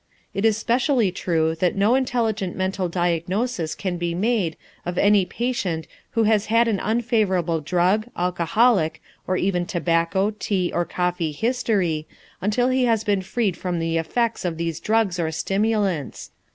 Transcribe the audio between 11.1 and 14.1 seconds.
history until he has been freed from the